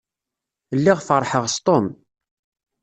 Lliɣ 0.77 0.99
feṛḥeɣ 1.07 1.43
s 1.53 1.55
Tom. 1.65 1.85